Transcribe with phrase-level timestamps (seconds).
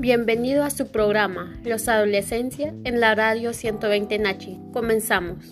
[0.00, 4.58] Bienvenido a su programa Los Adolescencia en la radio 120 Nachi.
[4.72, 5.44] Comenzamos.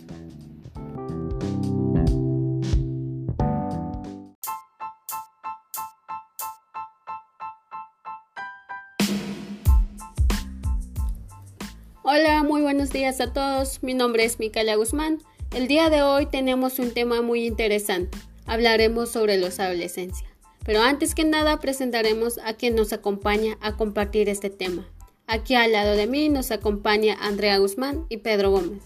[12.03, 13.83] Hola, muy buenos días a todos.
[13.83, 15.19] Mi nombre es Micaela Guzmán.
[15.54, 18.16] El día de hoy tenemos un tema muy interesante.
[18.46, 20.27] Hablaremos sobre los adolescencia.
[20.69, 24.87] Pero antes que nada presentaremos a quien nos acompaña a compartir este tema.
[25.27, 28.83] Aquí al lado de mí nos acompaña Andrea Guzmán y Pedro Gómez.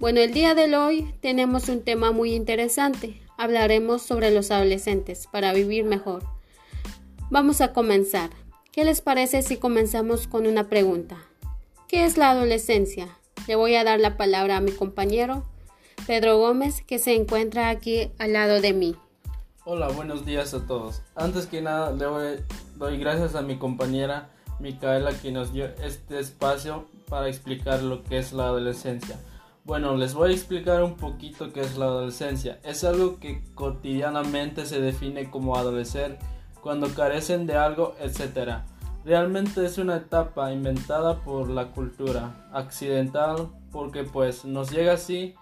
[0.00, 3.22] Bueno, el día de hoy tenemos un tema muy interesante.
[3.38, 6.24] Hablaremos sobre los adolescentes para vivir mejor.
[7.30, 8.30] Vamos a comenzar.
[8.72, 11.16] ¿Qué les parece si comenzamos con una pregunta?
[11.86, 13.06] ¿Qué es la adolescencia?
[13.46, 15.44] Le voy a dar la palabra a mi compañero
[16.08, 18.96] Pedro Gómez, que se encuentra aquí al lado de mí.
[19.66, 21.00] Hola, buenos días a todos.
[21.14, 22.44] Antes que nada, le
[22.76, 24.28] doy gracias a mi compañera
[24.60, 29.18] Micaela que nos dio este espacio para explicar lo que es la adolescencia.
[29.64, 32.60] Bueno, les voy a explicar un poquito qué es la adolescencia.
[32.62, 36.18] Es algo que cotidianamente se define como adolecer
[36.60, 38.64] cuando carecen de algo, etc.
[39.02, 45.34] Realmente es una etapa inventada por la cultura, accidental, porque pues nos llega así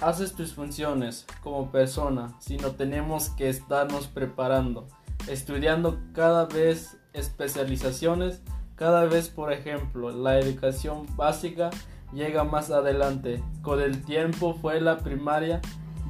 [0.00, 4.86] haces tus funciones como persona, sino tenemos que estarnos preparando,
[5.28, 8.42] estudiando cada vez especializaciones,
[8.76, 11.70] cada vez por ejemplo la educación básica
[12.12, 15.60] llega más adelante, con el tiempo fue la primaria,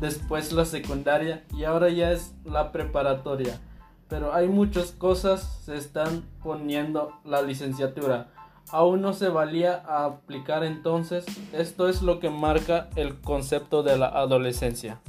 [0.00, 3.60] después la secundaria y ahora ya es la preparatoria.
[4.08, 8.28] Pero hay muchas cosas se están poniendo la licenciatura
[8.70, 11.24] aún no se valía a aplicar entonces.
[11.52, 15.00] Esto es lo que marca el concepto de la adolescencia.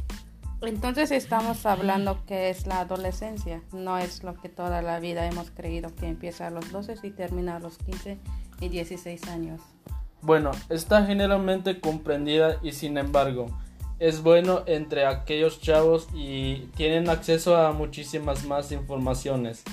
[0.62, 5.52] Entonces estamos hablando que es la adolescencia, no es lo que toda la vida hemos
[5.52, 8.18] creído que empieza a los 12 y termina a los 15
[8.62, 9.62] y 16 años.
[10.22, 13.48] Bueno, está generalmente comprendida y sin embargo
[14.00, 19.64] es bueno entre aquellos chavos y tienen acceso a muchísimas más informaciones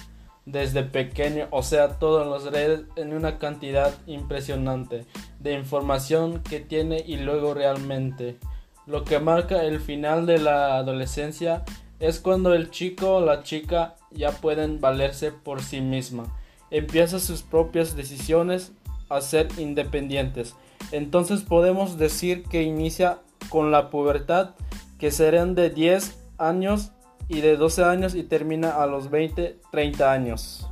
[0.45, 5.07] desde pequeño, o sea, todas las redes en una cantidad impresionante
[5.39, 8.39] de información que tiene y luego realmente.
[8.87, 11.65] Lo que marca el final de la adolescencia
[12.01, 16.25] es cuando el chico o la chica ya pueden valerse por sí misma,
[16.71, 18.73] empieza sus propias decisiones
[19.09, 20.57] a ser independientes.
[20.91, 23.19] Entonces podemos decir que inicia
[23.51, 24.57] con la pubertad,
[24.99, 26.91] que serán de 10 años
[27.29, 30.69] y de 12 años y termina a los 20, 30 años.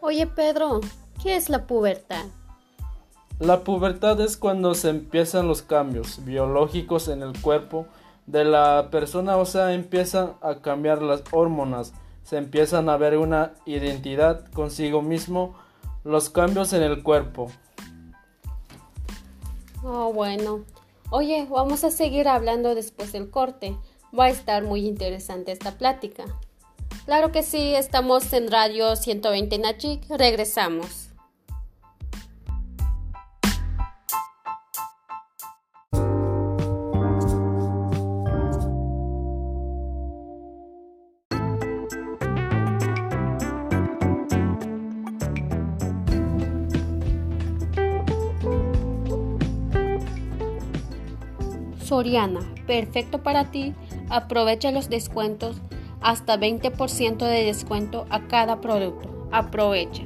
[0.00, 0.80] Oye Pedro,
[1.22, 2.24] ¿qué es la pubertad?
[3.38, 7.86] La pubertad es cuando se empiezan los cambios biológicos en el cuerpo
[8.26, 13.54] de la persona, o sea, empiezan a cambiar las hormonas, se empiezan a ver una
[13.64, 15.54] identidad consigo mismo,
[16.04, 17.50] los cambios en el cuerpo.
[19.82, 20.60] Oh, bueno.
[21.10, 23.76] Oye, vamos a seguir hablando después del corte.
[24.18, 26.24] Va a estar muy interesante esta plática.
[27.04, 30.02] Claro que sí, estamos en Radio 120 Nachik.
[30.08, 31.09] Regresamos.
[51.90, 53.74] Soriana, perfecto para ti
[54.10, 55.60] Aprovecha los descuentos
[56.00, 59.28] hasta 20% de descuento a cada producto.
[59.32, 60.04] Aprovecha.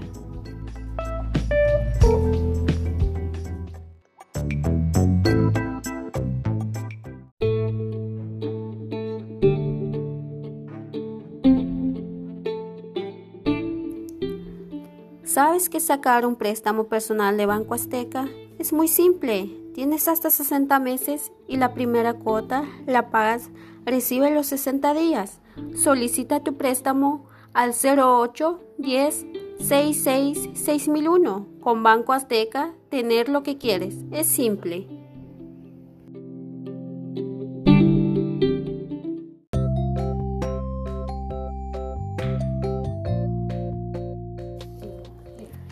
[15.24, 18.28] ¿Sabes que sacar un préstamo personal de Banco Azteca
[18.58, 19.63] es muy simple?
[19.74, 23.50] Tienes hasta 60 meses y la primera cuota la pagas
[23.84, 25.40] recibe los 60 días.
[25.74, 29.26] Solicita tu préstamo al 08 10
[29.58, 32.72] 66 6001 con Banco Azteca.
[32.88, 34.86] Tener lo que quieres es simple.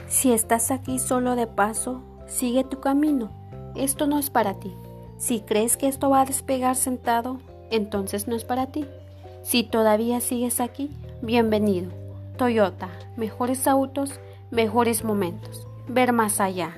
[0.09, 3.31] Si estás aquí solo de paso, sigue tu camino.
[3.75, 4.75] Esto no es para ti.
[5.17, 7.39] Si crees que esto va a despegar sentado,
[7.71, 8.87] entonces no es para ti.
[9.43, 10.91] Si todavía sigues aquí,
[11.23, 11.91] bienvenido.
[12.37, 14.21] Toyota, mejores autos,
[14.51, 15.67] mejores momentos.
[15.89, 16.77] Ver más allá.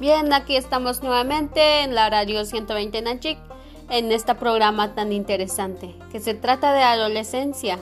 [0.00, 3.38] Bien, aquí estamos nuevamente en la radio 120 Nachik,
[3.90, 7.78] en este programa tan interesante, que se trata de adolescencia.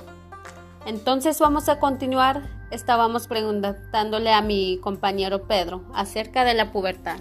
[0.85, 2.43] Entonces vamos a continuar.
[2.73, 7.21] Estábamos preguntándole a mi compañero Pedro acerca de la pubertad.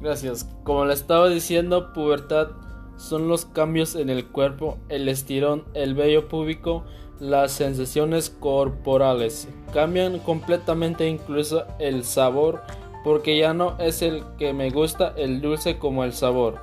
[0.00, 0.44] Gracias.
[0.64, 2.48] Como le estaba diciendo, pubertad
[2.96, 6.82] son los cambios en el cuerpo, el estirón, el vello púbico,
[7.20, 9.46] las sensaciones corporales.
[9.72, 12.64] Cambian completamente incluso el sabor
[13.04, 16.60] porque ya no es el que me gusta el dulce como el sabor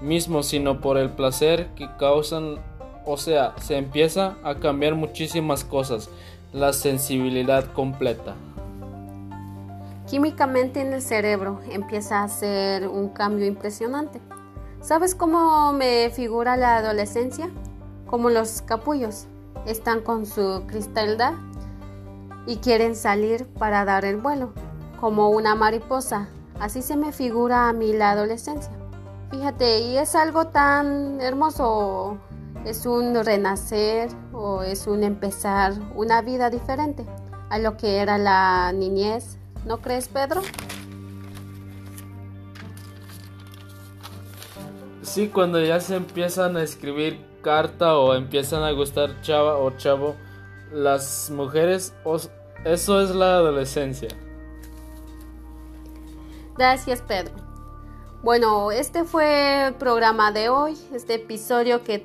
[0.00, 2.56] mismo, sino por el placer que causan,
[3.04, 6.08] o sea, se empieza a cambiar muchísimas cosas,
[6.52, 8.34] la sensibilidad completa.
[10.08, 14.20] Químicamente en el cerebro empieza a hacer un cambio impresionante.
[14.80, 17.50] ¿Sabes cómo me figura la adolescencia?
[18.06, 19.26] Como los capullos.
[19.66, 21.38] Están con su cristalda
[22.46, 24.52] y quieren salir para dar el vuelo
[25.00, 26.28] como una mariposa.
[26.60, 28.70] Así se me figura a mí la adolescencia.
[29.30, 32.18] Fíjate, y es algo tan hermoso,
[32.66, 37.06] es un renacer o es un empezar una vida diferente
[37.48, 39.38] a lo que era la niñez.
[39.64, 40.42] ¿No crees, Pedro?
[45.02, 50.14] Sí, cuando ya se empiezan a escribir carta o empiezan a gustar chava o chavo,
[50.72, 51.94] las mujeres,
[52.64, 54.08] eso es la adolescencia.
[56.60, 57.32] Gracias, Pedro.
[58.22, 62.04] Bueno, este fue el programa de hoy, este episodio que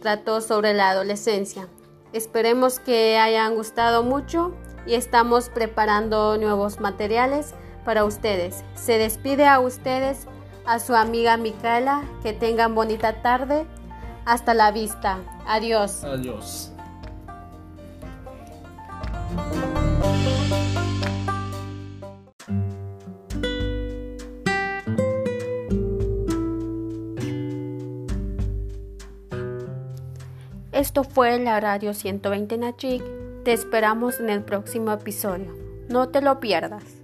[0.00, 1.66] trató sobre la adolescencia.
[2.12, 4.54] Esperemos que hayan gustado mucho
[4.86, 7.52] y estamos preparando nuevos materiales
[7.84, 8.62] para ustedes.
[8.76, 10.28] Se despide a ustedes,
[10.66, 13.66] a su amiga Micaela, que tengan bonita tarde.
[14.24, 15.18] Hasta la vista.
[15.48, 16.04] Adiós.
[16.04, 16.70] Adiós.
[30.76, 33.02] Esto fue la Radio 120 Nachik.
[33.46, 35.56] Te esperamos en el próximo episodio.
[35.88, 36.95] No te lo pierdas.